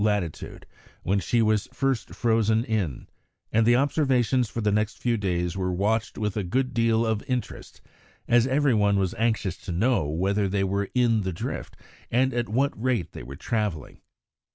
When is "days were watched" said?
5.15-6.17